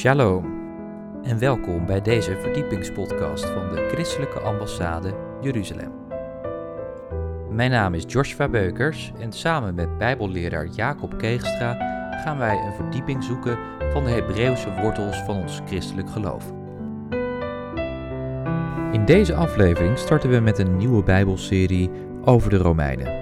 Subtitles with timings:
[0.00, 0.44] Shalom
[1.22, 5.92] en welkom bij deze verdiepingspodcast van de Christelijke Ambassade Jeruzalem.
[7.50, 11.74] Mijn naam is Joshua Beukers en samen met Bijbelleraar Jacob Keegstra
[12.24, 13.58] gaan wij een verdieping zoeken
[13.92, 16.52] van de Hebreeuwse wortels van ons christelijk geloof.
[18.92, 21.90] In deze aflevering starten we met een nieuwe Bijbelserie
[22.24, 23.20] over de Romeinen.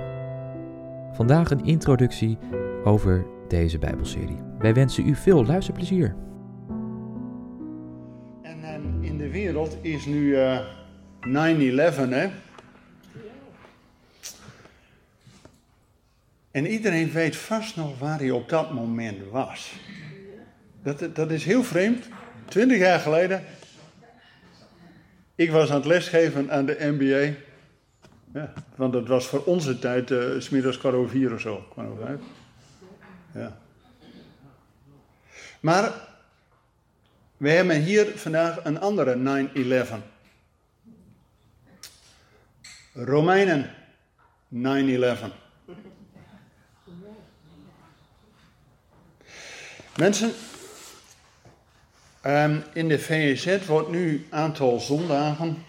[1.12, 2.38] Vandaag een introductie
[2.84, 4.42] over deze Bijbelserie.
[4.58, 6.26] Wij wensen u veel luisterplezier.
[9.94, 10.60] Is nu eh
[11.20, 12.30] 9-11, hè?
[16.50, 19.72] En iedereen weet vast nog waar hij op dat moment was.
[20.82, 22.08] Dat, dat is heel vreemd.
[22.48, 23.44] Twintig jaar geleden.
[25.34, 27.36] Ik was aan het lesgeven aan de MBA.
[28.32, 31.66] Ja, want dat was voor onze tijd, eh smiddags kwart over vier of zo.
[31.70, 32.20] kwam uit.
[33.34, 33.58] Ja.
[35.60, 36.07] Maar
[37.38, 40.02] we hebben hier vandaag een andere 9-11.
[42.92, 43.74] Romeinen
[44.48, 45.32] 9-11.
[49.96, 50.32] Mensen,
[52.20, 55.64] ehm, in de VZ wordt nu aantal zondagen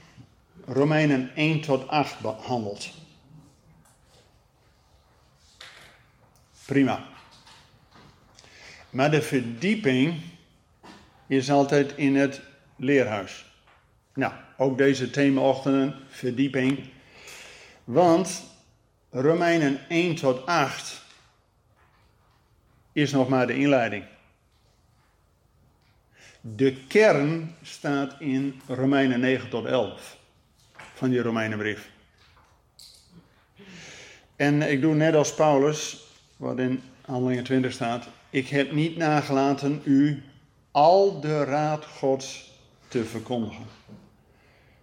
[0.65, 2.89] Romeinen 1 tot 8 behandeld.
[6.65, 7.07] Prima.
[8.89, 10.21] Maar de verdieping
[11.29, 12.41] is altijd in het
[12.75, 13.45] leerhuis.
[14.13, 16.79] Nou, ook deze themaochtenden, verdieping.
[17.83, 18.43] Want
[19.09, 21.01] Romeinen 1 tot 8
[22.91, 24.03] is nog maar de inleiding.
[26.41, 30.17] De kern staat in Romeinen 9 tot 11
[30.93, 31.89] van die Romeinenbrief.
[34.35, 36.07] En ik doe net als Paulus,
[36.37, 38.07] wat in Handelingen 20 staat.
[38.29, 40.23] Ik heb niet nagelaten u
[40.79, 42.51] al de raad Gods
[42.87, 43.65] te verkondigen.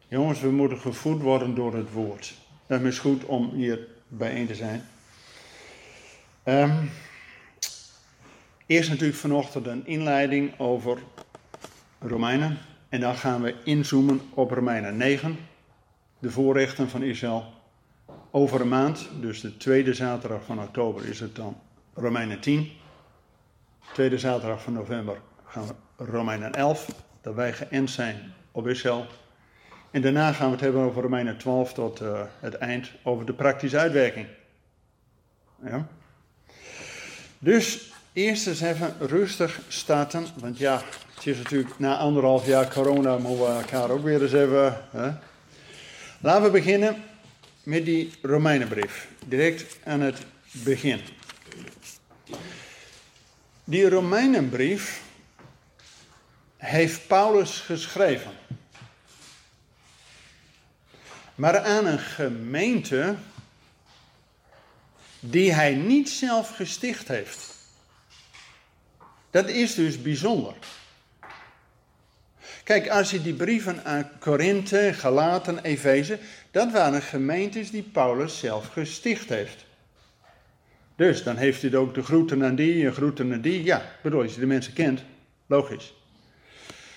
[0.08, 2.34] Jongens, we moeten gevoed worden door het woord.
[2.66, 4.88] Dat is goed om hier bijeen te zijn.
[6.42, 6.84] Ehm,
[8.66, 10.98] eerst natuurlijk vanochtend een inleiding over
[11.98, 12.58] Romeinen.
[12.88, 15.38] En dan gaan we inzoomen op Romeinen 9.
[16.18, 17.44] De voorrechten van Israël.
[18.30, 21.56] Over een maand, dus de tweede zaterdag van oktober, is het dan
[21.94, 22.70] Romeinen 10.
[23.92, 26.86] Tweede zaterdag van november gaan we Romeinen 11,
[27.20, 29.06] dat wij geënt zijn op Israël.
[29.90, 33.32] En daarna gaan we het hebben over Romeinen 12 tot uh, het eind, over de
[33.32, 34.26] praktische uitwerking.
[35.64, 35.86] Ja.
[37.38, 40.82] Dus eerst eens even rustig starten, want ja,
[41.14, 44.76] het is natuurlijk na anderhalf jaar corona moeten we elkaar ook weer eens even...
[44.90, 45.10] Hè.
[46.20, 46.96] Laten we beginnen
[47.62, 50.18] met die Romeinenbrief, direct aan het
[50.50, 51.00] begin.
[53.64, 55.04] Die Romeinenbrief
[56.66, 58.32] heeft Paulus geschreven.
[61.34, 63.14] Maar aan een gemeente
[65.20, 67.54] die hij niet zelf gesticht heeft.
[69.30, 70.54] Dat is dus bijzonder.
[72.64, 76.18] Kijk, als je die brieven aan Korinthe, Galaten, Efeze,
[76.50, 79.64] dat waren gemeentes die Paulus zelf gesticht heeft.
[80.96, 83.64] Dus dan heeft hij ook de groeten aan die en groeten aan die.
[83.64, 85.02] Ja, bedoel, als je de mensen kent,
[85.46, 85.94] logisch.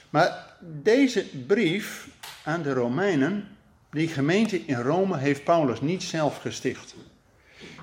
[0.10, 2.08] Maar deze brief
[2.44, 3.48] aan de Romeinen,
[3.92, 6.96] die gemeente in Rome, heeft Paulus niet zelf gesticht.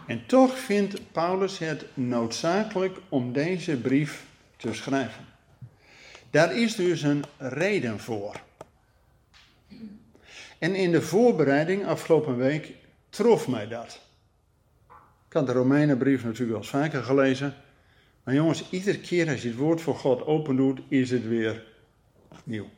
[0.06, 4.25] En toch vindt Paulus het noodzakelijk om deze brief
[4.56, 5.25] te schrijven.
[6.31, 8.41] Daar is dus een reden voor.
[10.58, 12.72] En in de voorbereiding afgelopen week
[13.08, 14.00] trof mij dat.
[15.28, 17.54] Ik had de Romeinenbrief natuurlijk wel eens vaker gelezen.
[18.25, 21.64] Maar jongens, iedere keer als je het woord voor God open doet, is het weer
[22.44, 22.69] nieuw.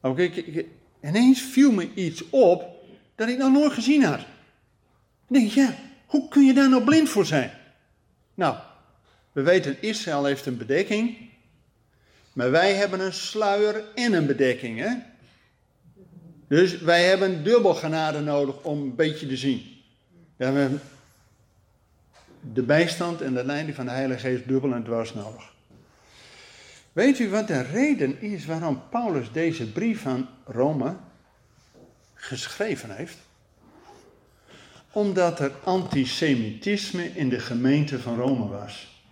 [0.00, 0.66] Okay,
[1.02, 2.64] ineens viel me iets op
[3.14, 4.20] dat ik nog nooit gezien had.
[4.20, 5.74] Ik denk, ja,
[6.06, 7.50] hoe kun je daar nou blind voor zijn?
[8.34, 8.56] Nou,
[9.32, 11.16] we weten, Israël heeft een bedekking.
[12.32, 14.94] Maar wij hebben een sluier en een bedekking, hè?
[16.48, 19.62] Dus wij hebben dubbel genade nodig om een beetje te zien.
[20.36, 20.80] We hebben
[22.52, 25.56] de bijstand en de leiding van de Heilige Geest dubbel en dwars nodig.
[26.92, 30.96] Weet u wat de reden is waarom Paulus deze brief aan Rome
[32.14, 33.18] geschreven heeft?
[34.92, 39.02] Omdat er antisemitisme in de gemeente van Rome was.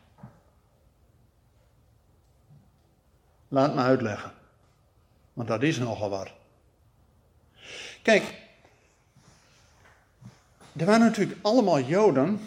[3.49, 4.33] Laat me uitleggen.
[5.33, 6.31] Want dat is nogal wat.
[8.03, 8.35] Kijk,
[10.77, 12.41] er waren natuurlijk allemaal Joden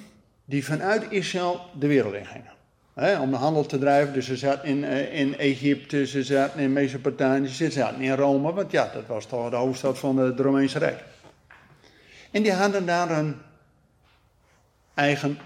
[0.45, 2.57] die vanuit Israël de wereld in gingen.
[2.99, 4.13] Hè, om de handel te drijven.
[4.13, 8.53] Dus ze zaten in, uh, in Egypte, ze zaten in Mesopotamië, ze zaten in Rome,
[8.53, 11.03] want ja, dat was toch de hoofdstad van het Romeinse Rijk.
[12.31, 13.35] En die hadden daar een
[14.93, 15.39] eigen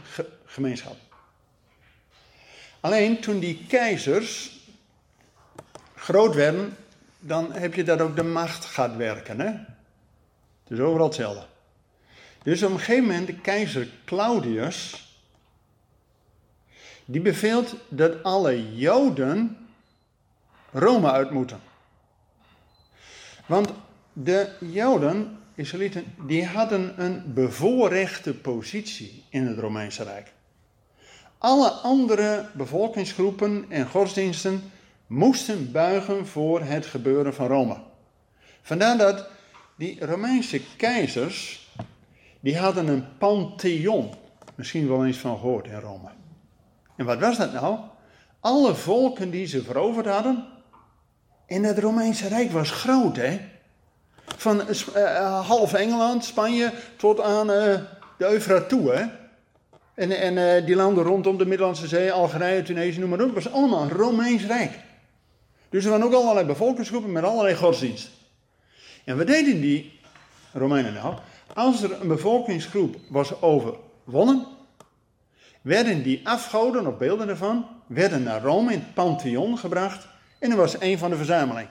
[0.46, 0.96] gemeenschap.
[2.80, 4.60] Alleen toen die keizers
[5.96, 6.78] groot werden,
[7.20, 9.40] dan heb je dat ook de macht gaat werken.
[9.40, 9.46] Hè?
[10.64, 11.46] Het is overal hetzelfde.
[12.44, 15.03] Dus op een gegeven moment, de keizer Claudius,
[17.06, 19.58] die beveelt dat alle Joden
[20.72, 21.60] Rome uit moeten.
[23.46, 23.74] Want
[24.14, 30.32] de Joden, Israëlieten, die hadden een bevoorrechte positie in het Romeinse Rijk.
[31.38, 34.72] Alle andere bevolkingsgroepen en godsdiensten
[35.08, 37.78] moesten buigen voor het gebeuren van Rome.
[38.62, 39.28] Vandaar dat
[39.76, 41.70] die Romeinse keizers,
[42.40, 44.14] die hadden een pantheon,
[44.56, 46.10] misschien wel eens van gehoord in Rome.
[47.04, 47.78] En wat was dat nou?
[48.40, 50.46] Alle volken die ze veroverd hadden,
[51.48, 53.40] en het Romeinse Rijk was groot, hè?
[54.38, 54.62] Van
[54.96, 57.86] uh, half Engeland, Spanje, tot aan de
[58.18, 59.06] Eufraat toe, hè?
[59.94, 63.88] En, en die landen rondom de Middellandse Zee, Algerije, Tunesië, noem maar op, was allemaal
[63.88, 64.80] Romeins Rijk.
[65.70, 68.12] Dus er waren ook allerlei bevolkingsgroepen met allerlei godsdiensten.
[69.06, 70.00] En wat deden die
[70.54, 71.16] Romeinen nou?
[71.54, 74.46] Als er een bevolkingsgroep was overwonnen,
[75.64, 80.08] werden die afgoden, of beelden ervan, werden naar Rome in het Pantheon gebracht
[80.40, 81.68] en er was een van de verzameling.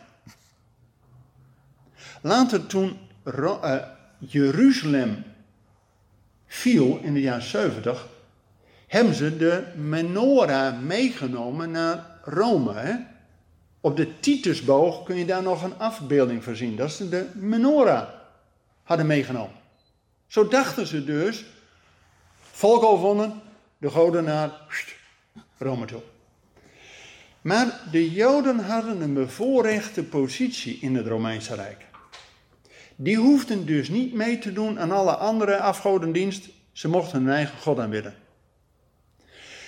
[2.21, 3.77] Later toen uh,
[4.19, 5.25] Jeruzalem
[6.47, 8.09] viel in de jaren 70,
[8.87, 12.73] hebben ze de menorah meegenomen naar Rome.
[12.73, 12.95] Hè?
[13.81, 16.77] Op de Titusboog kun je daar nog een afbeelding van zien.
[16.77, 18.09] Dat is de menorah
[18.83, 19.57] hadden meegenomen.
[20.27, 21.45] Zo dachten ze dus,
[22.51, 23.41] volk overwonnen,
[23.83, 24.51] de goden naar
[25.59, 26.03] Rome toe.
[27.41, 31.87] Maar de Joden hadden een bevoorrechte positie in het Romeinse Rijk.
[32.97, 36.49] Die hoefden dus niet mee te doen aan alle andere afgodendienst.
[36.73, 38.15] Ze mochten hun eigen God aanbidden.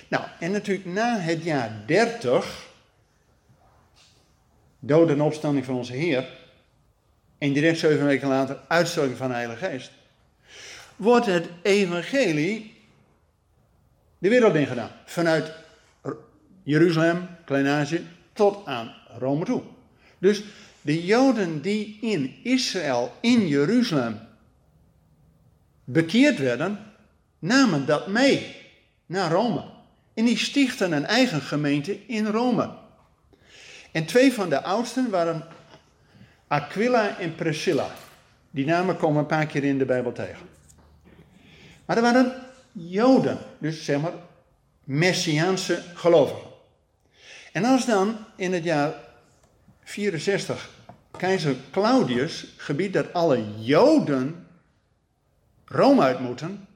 [0.09, 2.67] Nou, en natuurlijk na het jaar 30,
[4.79, 6.29] dood en opstanding van onze Heer,
[7.39, 9.91] en direct zeven weken later uitstorting van de Heilige Geest,
[10.97, 12.74] wordt het evangelie
[14.25, 14.91] de wereld ingedaan.
[15.05, 15.53] Vanuit
[16.63, 19.63] Jeruzalem, Klein-Azië, tot aan Rome toe.
[20.19, 20.45] Dus
[20.81, 24.19] de Joden die in Israël, in Jeruzalem,
[25.85, 26.79] bekeerd werden,
[27.39, 28.57] namen dat mee
[29.07, 29.65] naar Rome.
[30.15, 32.71] En die stichten een eigen gemeente in Rome.
[33.93, 35.45] En twee van de oudsten waren
[36.47, 37.91] Aquila en Priscilla.
[38.51, 40.47] Die namen komen een paar keer in de Bijbel tegen.
[41.85, 42.44] Maar er waren
[42.75, 44.13] Joden, dus zeg maar
[44.85, 46.51] Messiaanse gelovigen.
[47.53, 48.95] En als dan in het jaar
[49.83, 50.71] 64
[51.17, 54.47] keizer Claudius gebiedt dat alle Joden
[55.65, 56.67] Rome uit moeten,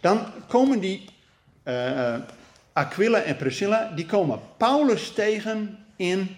[0.00, 1.08] dan komen die
[1.64, 2.16] uh,
[2.72, 6.36] Aquila en Priscilla, die komen Paulus tegen in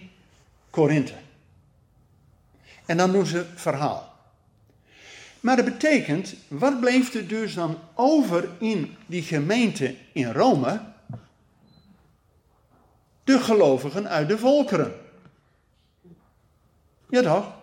[0.69, 1.13] Korinthe.
[2.85, 4.08] En dan doen ze verhaal.
[5.39, 10.81] Maar dat betekent, wat bleef er dus dan over in die gemeente in Rome?
[13.23, 14.93] De gelovigen uit de volkeren.
[17.09, 17.53] Ja toch?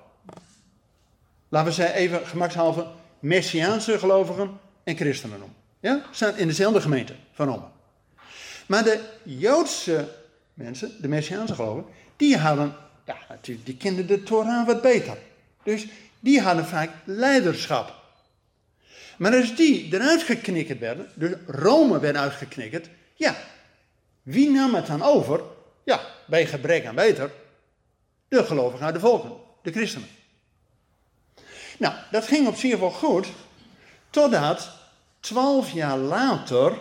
[1.48, 2.86] Laten we ze even gemakshalve
[3.18, 5.56] Messiaanse gelovigen en christenen noemen.
[5.80, 6.02] Ja?
[6.10, 7.64] Staan in dezelfde gemeente van Rome.
[8.66, 10.08] Maar de Joodse
[10.54, 15.18] mensen, de Messiaanse gelovigen, die hadden, ja natuurlijk, die kenden de Torah wat beter.
[15.62, 15.86] Dus
[16.26, 17.94] die hadden vaak leiderschap.
[19.16, 23.36] Maar als die eruit geknikkerd werden, dus Rome werd uitgeknikkerd, ja,
[24.22, 25.40] wie nam het dan over?
[25.84, 27.30] Ja, bij gebrek aan beter,
[28.28, 30.08] de gelovigen uit de volken, de christenen.
[31.78, 33.26] Nou, dat ging op zich wel goed,
[34.10, 34.70] totdat
[35.20, 36.78] twaalf jaar later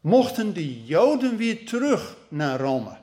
[0.00, 2.96] mochten de Joden weer terug naar Rome.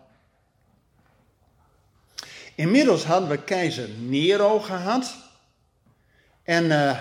[2.56, 5.26] Inmiddels hadden we keizer Nero gehad.
[6.48, 6.98] En uh,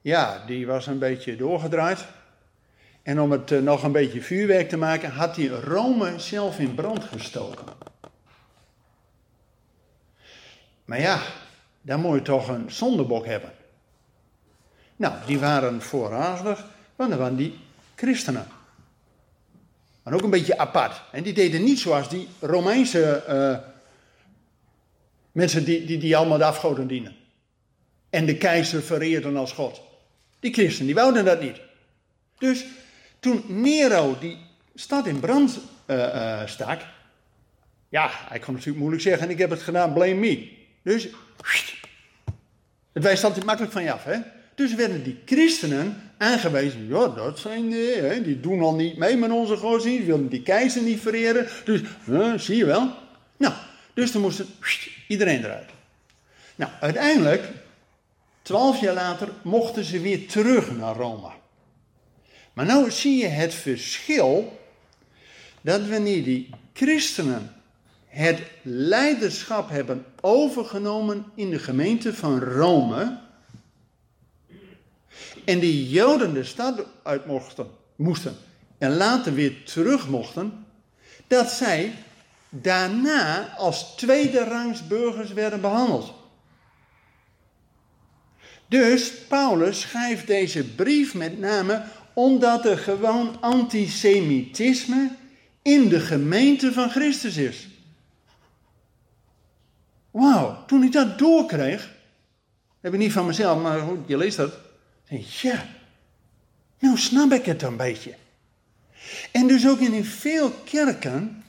[0.00, 2.04] ja, die was een beetje doorgedraaid.
[3.02, 6.74] En om het uh, nog een beetje vuurwerk te maken, had hij Rome zelf in
[6.74, 7.66] brand gestoken.
[10.84, 11.22] Maar ja,
[11.80, 13.52] dan moet je toch een zondebok hebben.
[14.96, 16.64] Nou, die waren voorradig,
[16.96, 17.58] want dat waren die
[17.94, 18.46] christenen.
[20.02, 21.02] Maar ook een beetje apart.
[21.12, 23.70] En die deden niet zoals die Romeinse uh,
[25.32, 27.16] mensen die, die, die allemaal de afgoden dienen.
[28.10, 29.80] En de keizer vereerden als God.
[30.40, 31.60] Die christenen, die wouden dat niet.
[32.38, 32.64] Dus
[33.20, 34.36] Toen Nero die
[34.74, 36.80] stad in brand uh, stak,
[37.88, 40.48] ja, hij kon natuurlijk moeilijk zeggen, ik heb het gedaan, blame me.
[40.82, 41.08] Dus,
[42.92, 44.18] het wijst altijd makkelijk van je af, hè.
[44.54, 49.16] Dus werden die christenen aangewezen, ja, dat zijn de, hè, die doen al niet mee
[49.16, 51.46] met onze godsdienst, willen die keizer niet vereren.
[51.64, 51.80] Dus,
[52.44, 52.92] zie je wel.
[53.36, 53.54] Nou,
[53.94, 54.42] dus dan moest
[55.08, 55.70] iedereen eruit.
[56.54, 57.42] Nou, uiteindelijk,
[58.48, 61.30] twaalf jaar later, mochten ze weer terug naar Rome.
[62.52, 64.58] Maar nou zie je het verschil
[65.60, 67.54] dat wanneer die christenen
[68.06, 73.18] het leiderschap hebben overgenomen in de gemeente van Rome
[75.44, 78.36] en die Joden de stad uit mochten, moesten
[78.78, 80.66] en later weer terug mochten,
[81.26, 81.94] dat zij
[82.48, 86.17] daarna als tweede rangs burgers werden behandeld.
[88.68, 91.82] Dus Paulus schrijft deze brief met name
[92.12, 95.10] omdat er gewoon antisemitisme
[95.62, 97.68] in de gemeente van Christus is.
[100.10, 101.90] Wauw, toen ik dat doorkreeg,
[102.80, 104.52] heb ik niet van mezelf, maar je leest dat.
[105.40, 105.66] Ja,
[106.78, 108.14] nou snap ik het een beetje.
[109.32, 111.44] En dus ook in veel kerken,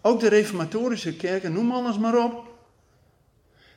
[0.00, 2.50] ook de reformatorische kerken, noem alles maar op.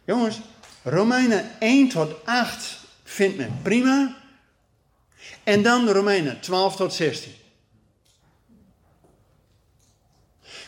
[0.06, 0.42] Jongens,
[0.88, 4.16] Romeinen 1 tot 8 vindt men prima.
[5.44, 7.32] En dan Romeinen 12 tot 16.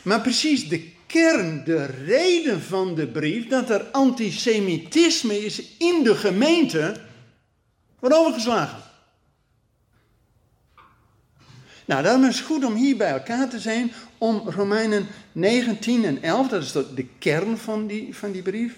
[0.01, 6.15] Maar precies de kern, de reden van de brief, dat er antisemitisme is in de
[6.15, 6.95] gemeente,
[7.99, 8.81] wordt overgeslagen.
[11.85, 16.21] Nou, dan is het goed om hier bij elkaar te zijn, om Romeinen 19 en
[16.21, 18.75] 11, dat is de kern van die, van die brief,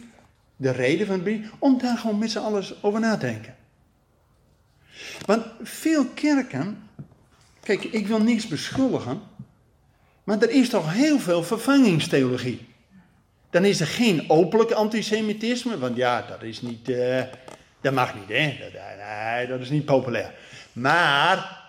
[0.60, 3.56] de reden van de brief, om daar gewoon met z'n allen over na te denken.
[5.25, 6.89] Want veel kerken,
[7.63, 9.22] kijk, ik wil niks beschuldigen,
[10.24, 12.68] maar er is toch heel veel vervangingstheologie.
[13.50, 17.22] Dan is er geen openlijk antisemitisme, want ja, dat is niet, uh,
[17.82, 18.58] dat mag niet, hè?
[18.60, 20.34] Dat, nee, dat is niet populair.
[20.74, 21.62] Maar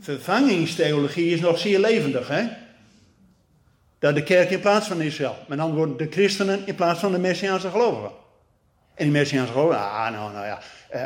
[0.00, 2.48] vervangingstheologie is nog zeer levendig, hè?
[3.98, 5.36] Dat de kerk in plaats van Israël.
[5.48, 8.18] Met andere woorden, de christenen in plaats van de Messiaanse gelovigen.
[9.00, 10.60] En die Messiaanse gelovigen, ah, nou, nou ja.
[10.94, 11.02] Uh,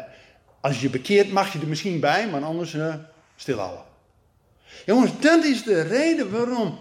[0.60, 2.94] als je bekeert mag je er misschien bij, maar anders uh,
[3.36, 3.84] stilhouden.
[4.86, 6.78] Jongens, dat is de reden waarom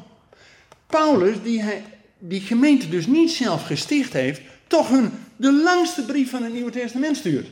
[0.86, 1.84] Paulus, die hij,
[2.18, 6.72] die gemeente dus niet zelf gesticht heeft, toch hun de langste brief van het Nieuwe
[6.72, 7.48] Testament stuurt.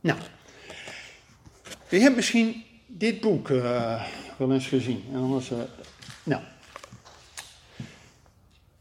[0.00, 0.18] Nou,
[1.88, 4.02] je hebt misschien dit boek uh,
[4.36, 5.04] wel eens gezien.
[5.12, 5.58] En anders, uh,
[6.22, 6.42] nou.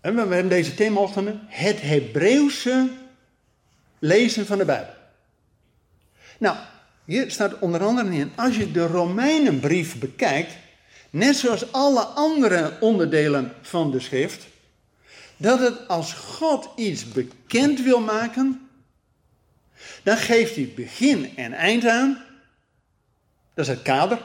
[0.02, 2.90] En we hebben deze themaochtenden het Hebreeuwse
[4.00, 4.94] lezen van de Bijbel.
[6.38, 6.58] Nou,
[7.06, 10.58] hier staat onder andere in, als je de Romeinenbrief bekijkt,
[11.10, 14.48] net zoals alle andere onderdelen van de schrift,
[15.38, 18.70] dat het als God iets bekend wil maken,
[20.04, 22.24] dan geeft hij begin en eind aan.
[23.54, 24.22] Dat is het kader.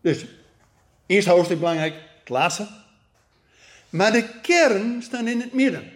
[0.00, 0.24] Dus,
[1.06, 2.68] eerst hoofdstuk belangrijk, het laatste.
[3.90, 5.90] Maar de kern staat in het midden.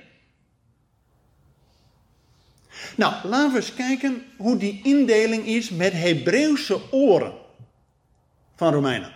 [2.96, 7.32] Nou, laten we eens kijken hoe die indeling is met Hebreeuwse oren
[8.56, 9.12] van Romeinen.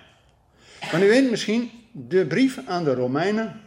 [0.90, 3.61] Want u weet misschien, de brief aan de Romeinen,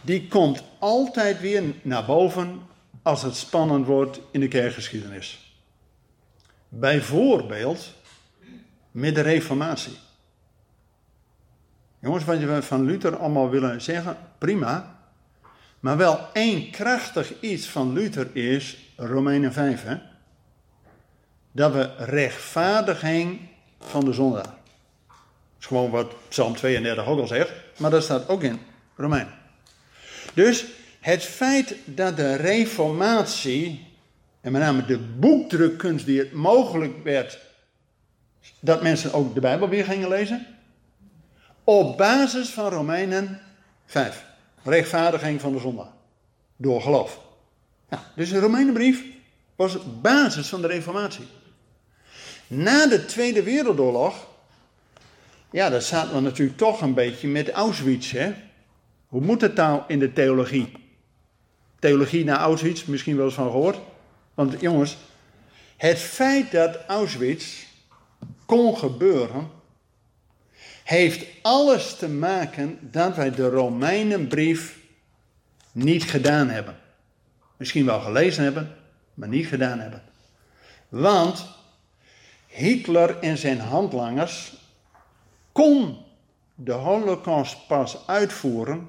[0.00, 2.60] die komt altijd weer naar boven
[3.02, 5.56] als het spannend wordt in de kerkgeschiedenis.
[6.68, 7.94] Bijvoorbeeld
[8.90, 9.92] met de Reformatie.
[12.02, 14.98] Jongens, wat we van Luther allemaal willen zeggen, prima.
[15.80, 19.96] Maar wel één krachtig iets van Luther is Romeinen 5, hè?
[21.52, 23.40] Dat we rechtvaardiging
[23.80, 24.42] van de zondaar.
[24.42, 28.60] Dat is gewoon wat Psalm 32 ook al zegt, maar dat staat ook in
[28.96, 29.28] Romein.
[30.34, 30.66] Dus
[31.00, 33.86] het feit dat de reformatie,
[34.40, 37.38] en met name de boekdrukkunst die het mogelijk werd,
[38.60, 40.46] dat mensen ook de Bijbel weer gingen lezen,
[41.64, 43.40] op basis van Romeinen
[43.86, 44.24] 5.
[44.62, 45.92] Rechtvaardiging van de zondaar.
[46.56, 47.20] Door geloof.
[48.14, 49.04] Dus de Romeinenbrief
[49.56, 51.26] was basis van de Reformatie.
[52.46, 54.26] Na de Tweede Wereldoorlog,
[55.50, 58.10] ja, dat zaten we natuurlijk toch een beetje met Auschwitz.
[58.10, 58.32] Hè?
[59.06, 60.72] Hoe moet het nou in de theologie?
[61.78, 63.78] Theologie naar Auschwitz, misschien wel eens van gehoord.
[64.34, 64.96] Want jongens,
[65.76, 67.64] het feit dat Auschwitz
[68.46, 69.50] kon gebeuren,
[70.82, 74.78] heeft alles te maken dat wij de Romeinenbrief
[75.72, 76.76] niet gedaan hebben.
[77.56, 78.76] Misschien wel gelezen hebben,
[79.14, 80.02] maar niet gedaan hebben.
[80.88, 81.46] Want
[82.46, 84.52] Hitler en zijn handlangers
[85.52, 85.96] kon
[86.54, 88.88] de holocaust pas uitvoeren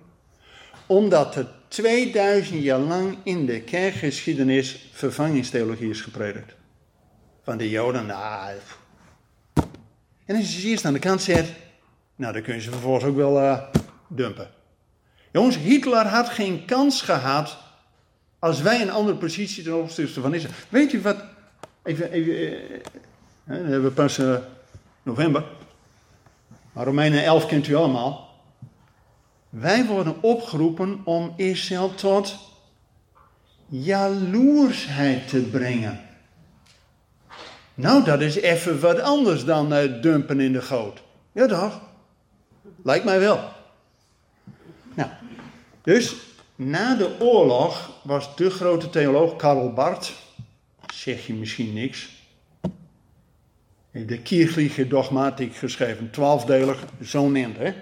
[0.85, 6.55] omdat er 2000 jaar lang in de kerkgeschiedenis vervangingstheologie is gepredikt.
[7.43, 8.57] Van de Joden, nou.
[10.25, 11.47] En als je eerst aan de kant zet,
[12.15, 13.63] nou dan kun je ze vervolgens ook wel uh,
[14.07, 14.49] dumpen.
[15.31, 17.57] Jongens, Hitler had geen kans gehad
[18.39, 20.55] als wij een andere positie ten opzichte van Israël.
[20.69, 21.23] Weet u wat?
[21.83, 22.81] Even, even eh,
[23.43, 24.35] we hebben pas uh,
[25.03, 25.43] november.
[26.71, 28.39] Maar Romeinen 11 kent u allemaal.
[29.49, 32.37] Wij worden opgeroepen om Israël tot
[33.67, 35.99] jaloersheid te brengen.
[37.73, 41.01] Nou, dat is even wat anders dan uh, dumpen in de goot.
[41.31, 41.81] Ja, toch?
[42.83, 43.51] Lijkt mij wel.
[44.93, 45.09] Nou,
[45.81, 46.15] dus
[46.55, 50.13] na de oorlog was de grote theoloog Karl Barth,
[50.93, 52.09] zeg je misschien niks,
[53.91, 57.73] de Kirchliche Dogmatik geschreven, twaalfdelig, zo'n end, hè?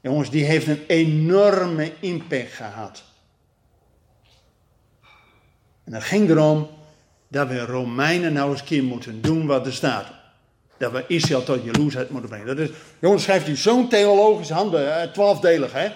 [0.00, 3.02] Jongens, die heeft een enorme impact gehad.
[5.84, 6.68] En het ging erom
[7.28, 10.15] dat we Romeinen nou eens keer moeten doen wat er staat.
[10.78, 12.46] Dat we Israël tot jaloersheid moeten brengen.
[12.46, 12.68] Dat is,
[12.98, 15.88] jongens, schrijft u zo'n theologische handen, eh, twaalfdelig, hè?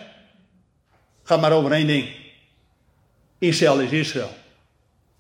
[1.23, 2.09] Gaat maar over één ding.
[3.39, 4.31] Israël is Israël.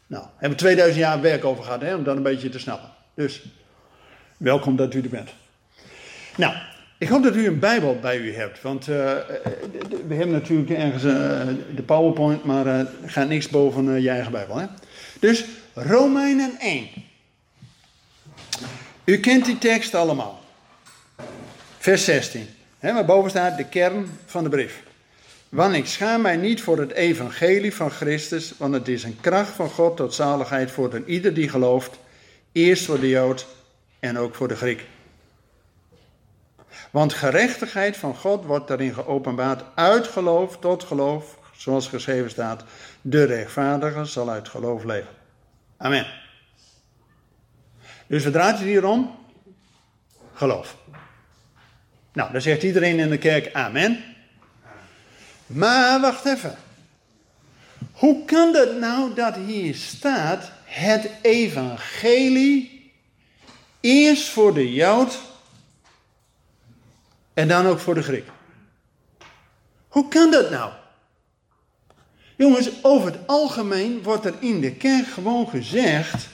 [0.06, 2.88] Nou, hebben we 2000 jaar werk over gehad, hè, om dat een beetje te snappen.
[3.14, 3.42] Dus,
[4.36, 5.30] welkom dat u er bent.
[6.36, 6.54] Nou,
[6.98, 8.96] ik hoop dat u een Bijbel bij u hebt, want uh,
[10.06, 11.12] we hebben natuurlijk ergens uh,
[11.74, 14.56] de PowerPoint, maar uh, gaat niks boven je eigen Bijbel.
[14.56, 14.66] Hè?
[15.20, 16.88] Dus Romeinen 1.
[19.10, 20.40] U kent die tekst allemaal.
[21.78, 22.48] Vers 16.
[22.78, 24.82] Hè, maar boven staat de kern van de brief.
[25.48, 29.52] Want ik schaam mij niet voor het evangelie van Christus, want het is een kracht
[29.52, 31.98] van God tot zaligheid voor ieder die gelooft,
[32.52, 33.46] eerst voor de Jood
[34.00, 34.86] en ook voor de Griek.
[36.90, 42.64] Want gerechtigheid van God wordt daarin geopenbaard uit geloof tot geloof, zoals geschreven staat,
[43.00, 45.10] de rechtvaardige zal uit geloof leven.
[45.76, 46.29] Amen.
[48.10, 49.16] Dus we draaien het hier om?
[50.34, 50.76] Geloof.
[52.12, 54.04] Nou, dan zegt iedereen in de kerk amen.
[55.46, 56.56] Maar wacht even.
[57.92, 62.92] Hoe kan het nou dat hier staat het evangelie
[63.80, 65.18] eerst voor de Jood
[67.34, 68.28] en dan ook voor de Griek?
[69.88, 70.72] Hoe kan dat nou?
[72.36, 76.28] Jongens, over het algemeen wordt er in de kerk gewoon gezegd: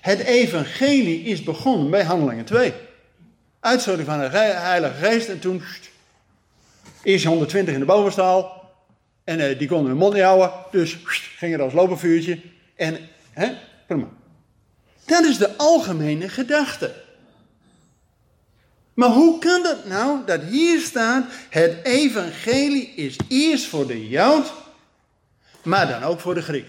[0.00, 2.72] het evangelie is begonnen bij Handelingen 2.
[3.60, 5.62] Uitstorting van de Heilige Geest en toen
[7.02, 8.70] Eerst 120 in de bovenstaal.
[9.24, 10.52] En uh, die konden hun mond niet houden.
[10.70, 10.98] Dus
[11.36, 12.40] ging er als lopenvuurtje.
[12.76, 12.98] En,
[13.30, 13.52] hè,
[13.86, 14.08] prima.
[15.04, 16.94] Dat is de algemene gedachte.
[18.94, 24.52] Maar hoe kan dat nou dat hier staat: het evangelie is eerst voor de Jood,
[25.62, 26.66] maar dan ook voor de Griek?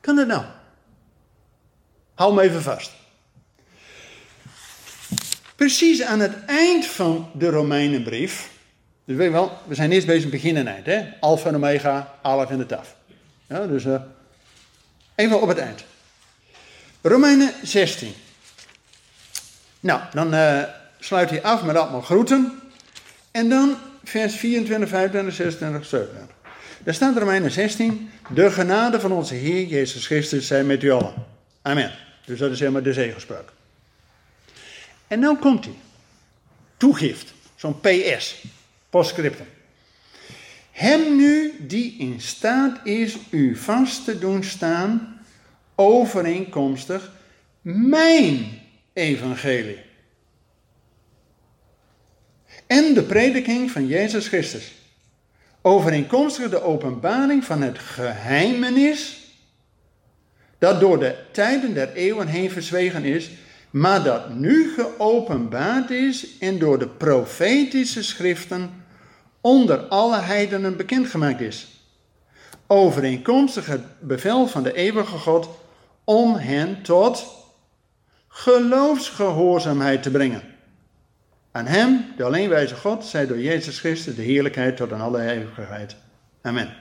[0.00, 0.44] Kan dat nou?
[2.16, 2.90] Hou me even vast.
[5.56, 8.54] Precies aan het eind van de Romeinenbrief
[9.06, 10.86] dus weet je wel, we zijn eerst bezig begin en eind.
[10.86, 11.04] Hè?
[11.20, 12.96] Alpha en omega, alef en de taf.
[13.48, 14.00] Dus uh,
[15.14, 15.84] even op het eind.
[17.00, 18.12] Romeinen 16.
[19.80, 20.62] Nou, dan uh,
[20.98, 22.60] sluit hij af met allemaal groeten.
[23.30, 26.34] En dan vers 24, 25, 26, 27.
[26.84, 28.10] Daar staat Romeinen 16.
[28.34, 31.14] De genade van onze Heer Jezus Christus zijn met u allen.
[31.62, 32.05] Amen.
[32.26, 33.52] Dus dat is helemaal de zegelspraak.
[35.06, 35.74] En dan komt hij.
[36.76, 37.34] Toegift.
[37.54, 38.44] Zo'n PS.
[38.90, 39.46] Postscriptum.
[40.70, 45.20] Hem nu die in staat is u vast te doen staan
[45.74, 47.12] overeenkomstig
[47.60, 48.60] mijn
[48.92, 49.78] evangelie.
[52.66, 54.72] En de prediking van Jezus Christus.
[55.62, 59.25] Overeenkomstig de openbaring van het geheimenis
[60.58, 63.30] dat door de tijden der eeuwen heen verzwegen is,
[63.70, 68.84] maar dat nu geopenbaard is en door de profetische schriften
[69.40, 71.66] onder alle heidenen bekendgemaakt is.
[72.66, 75.48] Overeenkomstig het bevel van de eeuwige God
[76.04, 77.26] om hen tot
[78.28, 80.42] geloofsgehoorzaamheid te brengen.
[81.52, 85.96] Aan hem, de alleenwijze God, zij door Jezus Christus de heerlijkheid tot aan alle eeuwigheid.
[86.42, 86.74] Amen.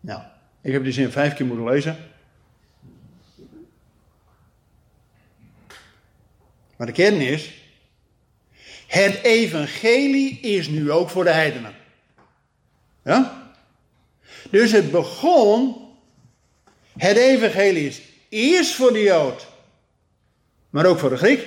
[0.00, 0.22] Nou,
[0.62, 1.96] ik heb die zin vijf keer moeten lezen.
[6.76, 7.52] Maar de kern is,
[8.86, 11.74] het evangelie is nu ook voor de heidenen.
[13.04, 13.52] Ja?
[14.50, 15.76] Dus het begon,
[16.96, 19.46] het evangelie is eerst voor de Jood,
[20.70, 21.46] maar ook voor de Griek.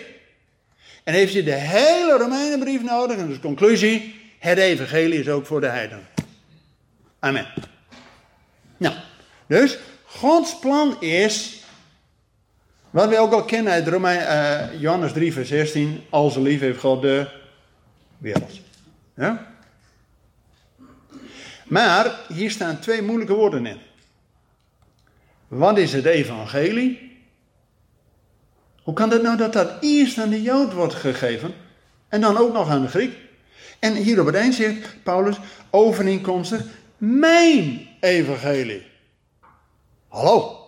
[1.04, 3.18] En heeft hij de hele Romeinenbrief nodig.
[3.18, 6.08] En dus conclusie, het evangelie is ook voor de heidenen.
[7.20, 7.48] Amen.
[8.82, 8.96] Nou,
[9.48, 11.64] dus Gods plan is,
[12.90, 16.80] wat we ook al kennen uit Romein, uh, Johannes 3 vers 16, als lief heeft
[16.80, 17.28] God de
[18.18, 18.60] wereld.
[19.16, 19.54] Ja?
[21.66, 23.78] Maar hier staan twee moeilijke woorden in.
[25.48, 27.20] Wat is het evangelie?
[28.84, 31.54] Hoe kan het nou dat dat eerst aan de Jood wordt gegeven
[32.08, 33.18] en dan ook nog aan de Griek?
[33.80, 35.38] En hier op het eind zegt Paulus
[35.70, 36.64] overeenkomstig
[37.02, 38.86] mijn evangelie.
[40.08, 40.68] Hallo,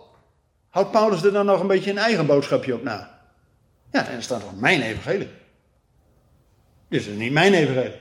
[0.68, 3.20] houdt Paulus er dan nog een beetje een eigen boodschapje op na?
[3.92, 5.30] Ja, en er staat toch mijn evangelie.
[6.88, 8.00] Dit is niet mijn evangelie.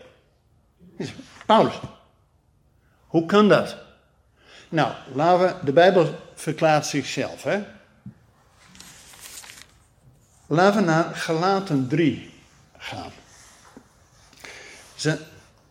[0.97, 1.13] Dit is
[1.45, 1.79] Paulus.
[3.07, 3.77] Hoe kan dat?
[4.69, 7.43] Nou, laten we, de Bijbel verklaart zichzelf.
[7.43, 7.63] Hè?
[10.47, 12.33] Laten we naar Galaten 3
[12.77, 13.11] gaan.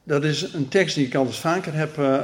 [0.05, 2.19] Dat is een tekst die ik al vaker heb, uh,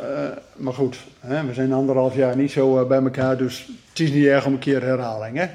[0.57, 4.11] maar goed, hè, we zijn anderhalf jaar niet zo uh, bij elkaar, dus het is
[4.11, 5.37] niet erg om een keer herhaling.
[5.37, 5.49] Hè?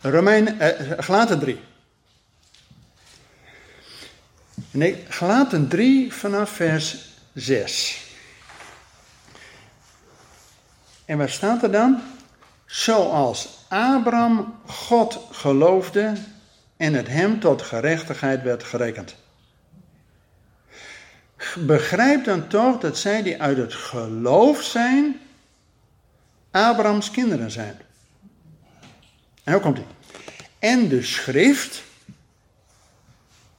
[0.00, 0.56] Romein,
[0.98, 1.60] Galaten 3.
[4.70, 8.06] Nee, Galaten 3 vanaf vers 6.
[11.04, 12.00] En waar staat er dan?
[12.66, 16.12] Zoals Abraham God geloofde
[16.76, 19.16] en het hem tot gerechtigheid werd gerekend.
[21.56, 25.20] Begrijp dan toch dat zij die uit het geloof zijn,
[26.50, 27.76] Abrahams kinderen zijn.
[29.44, 29.86] En hoe komt hij?
[30.58, 31.82] En de schrift,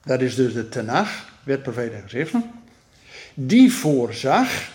[0.04, 2.52] dat is dus de Tenach, wet, profeet en geschriften,
[3.34, 4.69] die voorzag,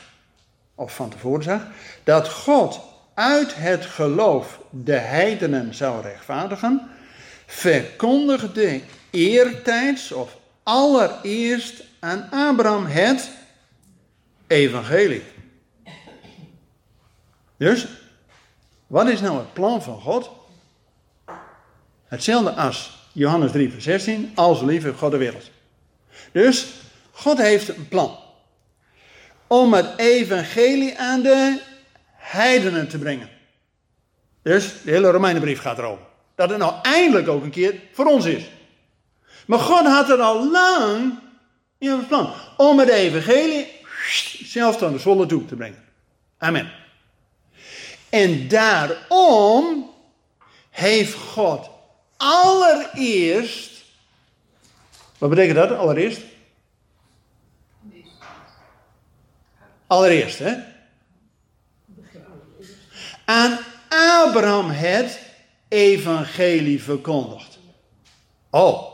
[0.74, 1.66] of van tevoren zag,
[2.04, 2.80] dat God
[3.14, 6.88] uit het geloof de heidenen zou rechtvaardigen,
[7.46, 13.30] verkondigde eertijds of allereerst aan Abraham het
[14.46, 15.22] evangelie.
[17.56, 17.86] Dus,
[18.86, 20.30] wat is nou het plan van God?
[22.04, 25.50] Hetzelfde als Johannes 3, vers 16, als lieve God de wereld.
[26.32, 26.66] Dus,
[27.10, 28.18] God heeft een plan
[29.46, 31.60] om het evangelie aan de
[32.12, 33.28] heidenen te brengen.
[34.42, 36.04] Dus de hele Romeinenbrief gaat erover.
[36.34, 38.50] Dat het nou eindelijk ook een keer voor ons is.
[39.46, 41.22] Maar God had er al lang
[41.78, 43.72] in het plan om het evangelie
[44.42, 45.84] zelfs aan de toe te brengen.
[46.38, 46.72] Amen.
[48.08, 49.90] En daarom
[50.70, 51.70] heeft God
[52.16, 53.84] allereerst.
[55.18, 56.20] Wat betekent dat allereerst?
[59.86, 60.54] Allereerst, hè?
[63.24, 63.58] Aan
[63.88, 65.20] Abraham het
[65.68, 67.58] evangelie verkondigd.
[68.50, 68.93] Oh,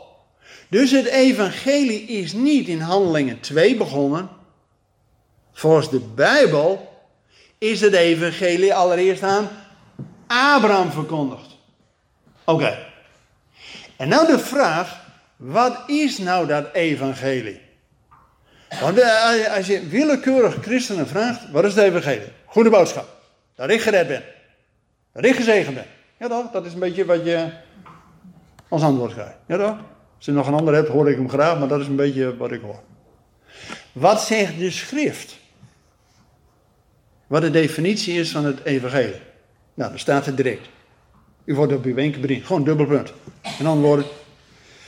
[0.71, 4.29] dus het evangelie is niet in Handelingen 2 begonnen.
[5.53, 7.03] Volgens de Bijbel
[7.57, 9.49] is het evangelie allereerst aan
[10.27, 11.57] Abraham verkondigd.
[12.43, 12.77] Oké.
[13.97, 15.01] En nou de vraag,
[15.35, 17.61] wat is nou dat evangelie?
[18.81, 22.31] Want eh, als je willekeurig christenen vraagt, wat is het evangelie?
[22.45, 23.07] Goede boodschap.
[23.55, 24.23] Dat ik gered ben.
[25.13, 25.85] Dat ik gezegend ben.
[26.17, 26.51] Ja toch?
[26.51, 27.49] Dat is een beetje wat je
[28.69, 29.37] als antwoord krijgt.
[29.47, 29.77] Ja toch?
[30.21, 32.37] Als je nog een ander hebt, hoor ik hem graag, maar dat is een beetje
[32.37, 32.79] wat ik hoor.
[33.91, 35.37] Wat zegt de schrift?
[37.27, 39.21] Wat de definitie is van het evangelie.
[39.73, 40.69] Nou, dan staat het direct.
[41.43, 42.45] U wordt op uw wenken bediend.
[42.45, 43.13] Gewoon dubbel punt.
[43.59, 44.05] In andere woorden,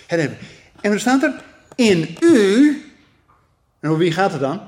[0.07, 0.19] het
[0.81, 1.33] En dan staat er,
[1.75, 2.69] in u,
[3.79, 4.61] en over wie gaat het dan?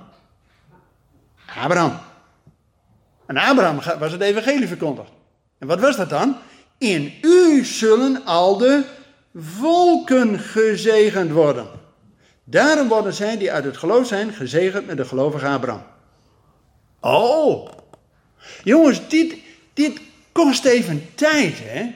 [1.55, 1.97] Abraham.
[3.25, 5.09] En Abraham was het evangelie verkondigd.
[5.57, 6.37] En wat was dat dan?
[6.77, 8.83] In u zullen al de
[9.35, 11.67] volken gezegend worden.
[12.43, 15.83] Daarom worden zij die uit het geloof zijn gezegend met de gelovige Abraham.
[16.99, 17.69] Oh,
[18.63, 19.35] jongens, dit,
[19.73, 21.95] dit kost even tijd, hè?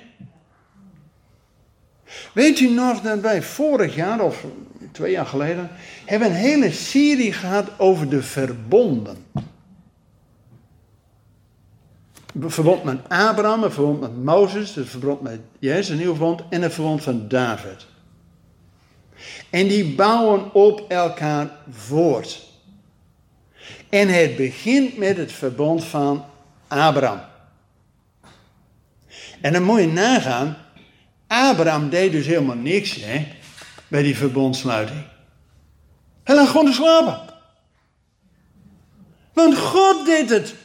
[2.34, 4.45] Weet u nog dat wij vorig jaar, of
[4.91, 5.69] twee jaar geleden,
[6.06, 9.25] hebben een hele serie gehad over de verbonden
[12.45, 16.62] verbond met Abraham, een verbond met Mozes, het verbond met Jezus, een nieuw verbond, en
[16.62, 17.86] het verbond van David.
[19.49, 22.47] En die bouwen op elkaar voort.
[23.89, 26.25] En het begint met het verbond van
[26.67, 27.21] Abraham.
[29.41, 30.58] En dan moet je nagaan,
[31.28, 33.28] Abraham deed dus helemaal niks hè,
[33.88, 35.04] bij die verbondsluiting.
[36.23, 37.19] Hij lag gewoon te slapen.
[39.34, 40.56] Want God deed het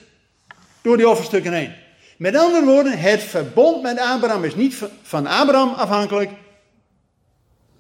[0.84, 1.74] door die offerstukken heen.
[2.16, 6.30] Met andere woorden, het verbond met Abraham is niet van Abraham afhankelijk,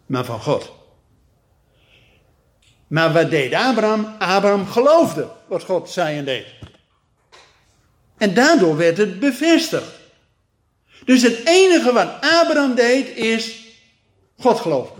[0.06, 0.72] maar van God.
[2.86, 4.14] Maar wat deed Abraham?
[4.18, 6.46] Abraham geloofde wat God zei en deed.
[8.16, 9.90] En daardoor werd het bevestigd.
[11.04, 13.64] Dus het enige wat Abraham deed is
[14.38, 14.96] God geloven.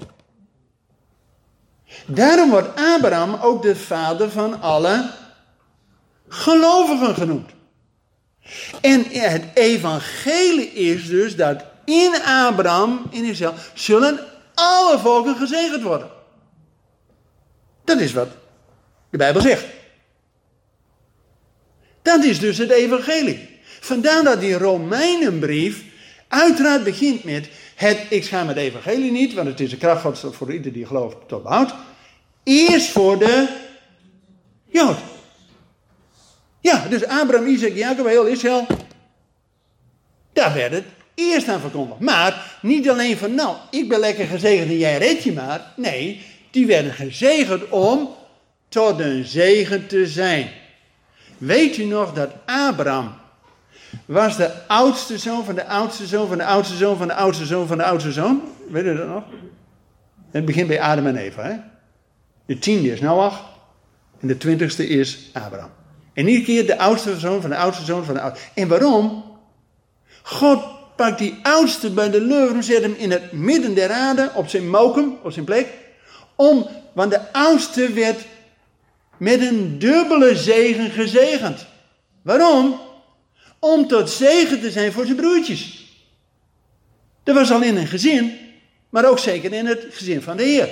[2.07, 5.11] Daarom wordt Abraham ook de vader van alle
[6.29, 7.55] gelovigen genoemd.
[8.81, 14.21] En het evangelie is dus dat in Abraham, in Israël, zullen
[14.55, 16.11] alle volken gezegend worden.
[17.85, 18.29] Dat is wat
[19.11, 19.65] de Bijbel zegt.
[22.03, 23.49] Dat is dus het evangelie.
[23.81, 25.83] Vandaar dat die Romeinenbrief
[26.29, 30.53] uiteraard begint met het, ik met het evangelie niet, want het is een kracht voor
[30.53, 31.75] ieder die gelooft tot behoud.
[32.43, 33.49] Eerst voor de
[34.69, 34.97] Jood.
[36.65, 38.67] Ja, dus Abraham, Isaac, Jacob, heel Israël.
[40.33, 42.01] Daar werd het eerst aan verkondigd.
[42.01, 45.73] Maar niet alleen van, nou, ik ben lekker gezegend en jij red je maar.
[45.77, 48.09] Nee, die werden gezegend om
[48.69, 50.51] tot een zegen te zijn.
[51.39, 53.15] Weet u nog dat Abraham
[54.05, 57.47] was de oudste zoon van de oudste zoon van de oudste zoon van de oudste
[57.47, 58.43] zoon van de oudste zoon?
[58.71, 59.25] Weet u dat nog?
[60.31, 61.43] Het begint bij Adam en Eva.
[61.43, 61.57] Hè?
[62.47, 63.45] De tiende is Noach
[64.21, 65.71] en de twintigste is Abraham.
[66.15, 68.47] En iedere keer de oudste zoon van de oudste zoon van de oudste.
[68.55, 69.25] En waarom?
[70.23, 70.65] God
[70.97, 74.49] pakt die oudste bij de leuven en zet hem in het midden der aarde, op
[74.49, 75.67] zijn mokum, op zijn plek.
[76.37, 78.27] Om, want de oudste werd
[79.17, 81.67] met een dubbele zegen gezegend.
[82.23, 82.81] Waarom?
[83.59, 85.85] Om tot zegen te zijn voor zijn broertjes.
[87.23, 88.39] Dat was al in een gezin,
[88.89, 90.69] maar ook zeker in het gezin van de Heer.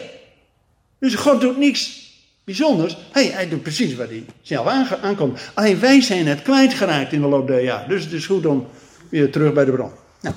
[0.98, 2.01] Dus God doet niks
[2.44, 2.96] bijzonders.
[3.12, 4.66] Hij, doet precies wat hij zelf
[5.02, 5.40] aankomt.
[5.54, 7.88] Alleen wij zijn het kwijtgeraakt in de loop der jaren.
[7.88, 8.66] Dus het is goed om
[9.08, 9.90] weer terug bij de bron.
[10.20, 10.34] Nou,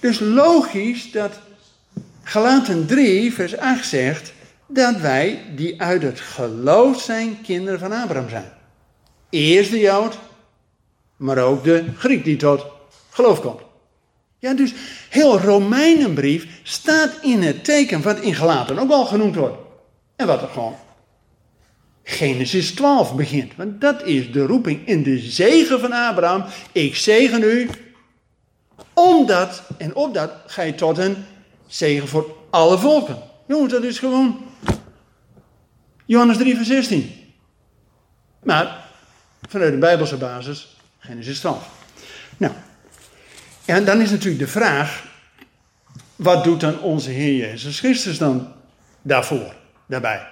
[0.00, 1.38] dus logisch dat
[2.22, 4.32] Galaten 3, vers 8 zegt
[4.66, 8.52] dat wij die uit het geloof zijn kinderen van Abraham zijn.
[9.30, 10.18] Eerst de Jood,
[11.16, 12.66] maar ook de Griek die tot
[13.10, 13.60] geloof komt.
[14.38, 14.74] Ja, dus
[15.08, 19.56] heel Romeinenbrief staat in het teken wat in Galaten ook al genoemd wordt.
[20.16, 20.76] En wat er gewoon
[22.02, 23.56] Genesis 12 begint.
[23.56, 26.44] Want dat is de roeping in de zegen van Abraham.
[26.72, 27.70] Ik zegen u,
[28.92, 31.16] omdat en opdat ga je tot een
[31.66, 33.16] zegen voor alle volken.
[33.46, 34.40] Jongens, dat is gewoon
[36.06, 37.12] Johannes 3 vers 16.
[38.42, 38.84] Maar
[39.48, 41.68] vanuit de Bijbelse basis Genesis 12.
[42.36, 42.52] Nou,
[43.64, 45.04] en dan is natuurlijk de vraag,
[46.16, 48.52] wat doet dan onze Heer Jezus Christus dan
[49.02, 49.54] daarvoor,
[49.86, 50.31] daarbij?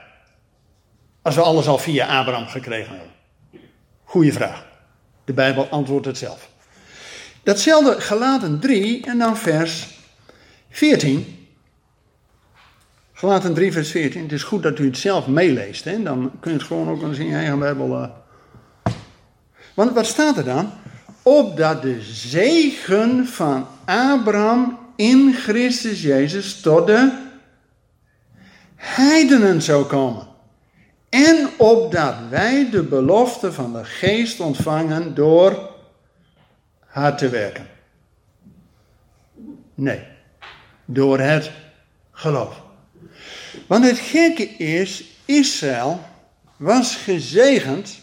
[1.22, 3.12] Als we alles al via Abraham gekregen hebben.
[4.04, 4.66] Goeie vraag.
[5.24, 6.48] De Bijbel antwoordt het zelf.
[7.42, 9.88] Datzelfde gelaten 3 en dan vers
[10.70, 11.48] 14.
[13.12, 14.22] Gelaten 3 vers 14.
[14.22, 15.84] Het is goed dat u het zelf meeleest.
[15.84, 16.02] Hè?
[16.02, 18.02] Dan kun je het gewoon ook eens in je eigen Bijbel...
[18.02, 18.08] Uh...
[19.74, 20.72] Want wat staat er dan?
[21.22, 27.12] Opdat de zegen van Abraham in Christus Jezus tot de
[28.76, 30.29] heidenen zou komen.
[31.10, 35.70] En opdat wij de belofte van de geest ontvangen door
[36.86, 37.68] haar te werken.
[39.74, 40.02] Nee,
[40.84, 41.50] door het
[42.12, 42.62] geloof.
[43.66, 46.00] Want het gekke is, Israël
[46.56, 48.00] was gezegend,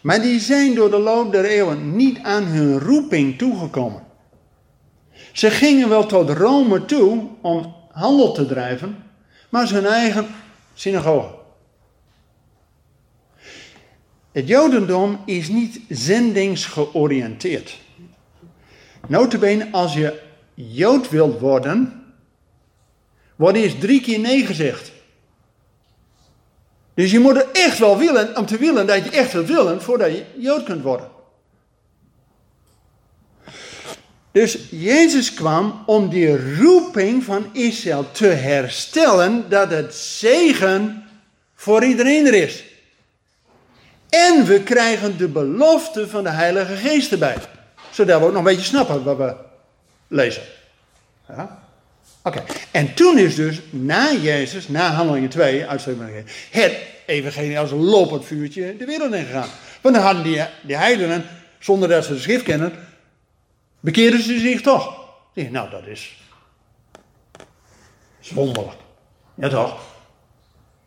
[0.00, 4.02] maar die zijn door de loop der eeuwen niet aan hun roeping toegekomen.
[5.32, 9.04] Ze gingen wel tot Rome toe om handel te drijven,
[9.48, 10.26] maar ze hun eigen
[10.74, 11.41] synagoge.
[14.32, 17.78] Het Jodendom is niet zendingsgeoriënteerd.
[19.08, 20.20] Notabene, als je
[20.54, 22.04] Jood wilt worden,
[23.36, 24.92] wordt eerst drie keer nee gezegd.
[26.94, 29.82] Dus je moet er echt wel willen, om te willen dat je echt wilt willen,
[29.82, 31.08] voordat je Jood kunt worden.
[34.32, 41.04] Dus Jezus kwam om die roeping van Israël te herstellen, dat het zegen
[41.54, 42.71] voor iedereen er is.
[44.12, 47.36] En we krijgen de belofte van de Heilige Geest erbij.
[47.90, 49.34] Zodat we ook nog een beetje snappen wat we
[50.08, 50.42] lezen.
[51.28, 51.62] Ja?
[52.22, 57.84] Oké, en toen is dus na Jezus, na Handelingen 2, uitstekend het evangelie als een
[57.84, 59.48] lopend vuurtje de wereld ingegaan.
[59.80, 61.24] Want dan hadden die, die heidenen,
[61.58, 62.72] zonder dat ze de schrift kennen,
[63.80, 65.00] bekeerden ze zich toch.
[65.34, 66.22] Nou, dat is,
[68.20, 68.76] is wonderlijk.
[69.34, 69.70] Ja toch?
[69.70, 69.80] Dat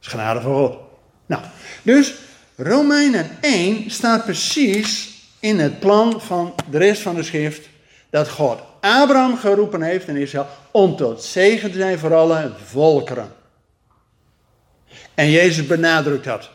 [0.01, 0.77] is genade van God.
[1.25, 1.43] Nou,
[1.81, 2.13] dus
[2.57, 7.69] Romeinen 1 staat precies in het plan van de rest van de schrift
[8.09, 13.33] dat God Abraham geroepen heeft in Israël om tot zegen te zijn voor alle volkeren.
[15.13, 16.49] En Jezus benadrukt dat.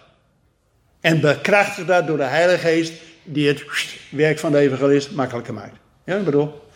[1.01, 3.65] En bekrachtigt dat door de Heilige Geest die het
[4.11, 5.77] werk van de evangelist makkelijker maakt.
[6.05, 6.69] Ja, ik bedoel,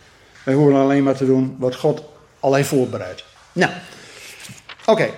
[0.43, 2.03] wij hoeven alleen maar te doen wat God
[2.39, 3.23] al heeft voorbereid.
[3.51, 3.71] Nou,
[4.85, 5.09] oké,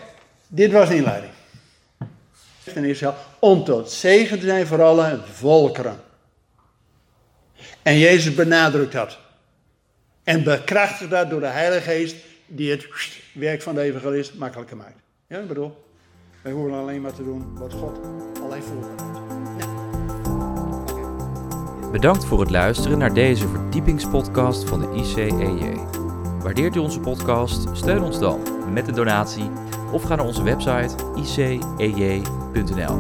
[0.48, 1.32] dit was de inleiding.
[2.64, 3.16] In Israël
[3.48, 6.00] om tot zegen te zijn voor alle volkeren.
[7.82, 9.18] En Jezus benadrukt dat.
[10.24, 12.88] En bekrachtigt dat door de Heilige Geest die het
[13.34, 15.00] werk van de evangelist makkelijker maakt.
[15.28, 15.84] Ja, ik bedoel,
[16.42, 18.00] wij hoeven alleen maar te doen wat God
[18.42, 18.68] al heeft.
[21.92, 25.76] Bedankt voor het luisteren naar deze verdiepingspodcast van de ICEJ.
[26.42, 27.78] Waardeert u onze podcast?
[27.78, 28.40] Steun ons dan
[28.74, 29.50] met een donatie
[29.92, 32.96] of ga naar onze website icej.nl.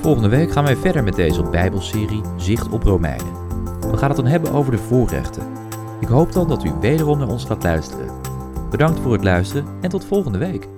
[0.00, 3.32] Volgende week gaan wij verder met deze Bijbelserie Zicht op Romeinen.
[3.90, 5.42] We gaan het dan hebben over de voorrechten.
[6.00, 8.10] Ik hoop dan dat u wederom naar ons gaat luisteren.
[8.70, 10.68] Bedankt voor het luisteren en tot volgende week.